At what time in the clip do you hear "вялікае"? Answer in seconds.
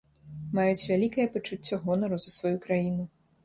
0.93-1.27